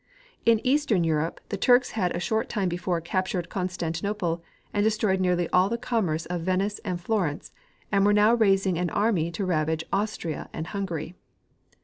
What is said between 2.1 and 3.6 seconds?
a short time before captured